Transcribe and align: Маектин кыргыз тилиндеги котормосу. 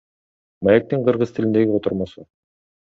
Маектин 0.65 0.99
кыргыз 1.05 1.31
тилиндеги 1.37 1.71
котормосу. 1.73 2.21